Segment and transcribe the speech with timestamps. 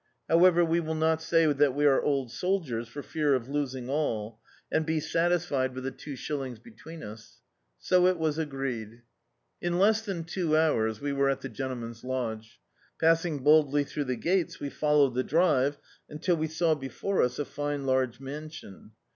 [0.27, 4.39] However, we will not say that we are old soldiers, for fear of losing all,
[4.71, 7.41] and be satisfied with the two shillings between us."
[7.77, 9.03] So it was agreed.
[9.61, 12.59] In less than two hours we were at the gentleman's lodge.
[12.99, 15.77] Passing boldly throu^ the gates we fol lowed the drive
[16.11, 18.93] imtii we saw before us a fine large mansion.